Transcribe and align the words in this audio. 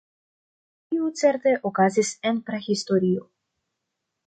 Tio 0.93 1.09
certe 1.19 1.53
okazis 1.71 2.11
en 2.31 2.41
prahistorio. 2.49 3.29